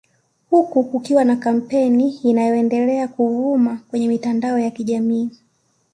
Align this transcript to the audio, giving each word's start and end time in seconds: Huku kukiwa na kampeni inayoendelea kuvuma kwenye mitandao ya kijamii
Huku 0.49 0.83
kukiwa 0.83 1.23
na 1.23 1.35
kampeni 1.35 2.09
inayoendelea 2.09 3.07
kuvuma 3.07 3.79
kwenye 3.91 4.07
mitandao 4.07 4.59
ya 4.59 4.71
kijamii 4.71 5.29